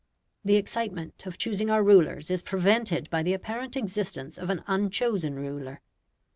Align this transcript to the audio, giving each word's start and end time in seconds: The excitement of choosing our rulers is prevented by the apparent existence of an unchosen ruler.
The 0.43 0.55
excitement 0.55 1.27
of 1.27 1.37
choosing 1.37 1.69
our 1.69 1.83
rulers 1.83 2.31
is 2.31 2.41
prevented 2.41 3.07
by 3.11 3.21
the 3.21 3.33
apparent 3.33 3.77
existence 3.77 4.39
of 4.39 4.49
an 4.49 4.63
unchosen 4.65 5.35
ruler. 5.35 5.79